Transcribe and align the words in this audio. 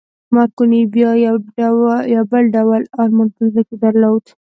مارکوني 0.33 0.81
بیا 0.93 1.09
یو 2.15 2.23
بل 2.31 2.43
ډول 2.55 2.81
ارمان 3.01 3.27
په 3.35 3.41
زړه 3.49 3.61
کې 3.67 3.75
درلود 3.83 4.25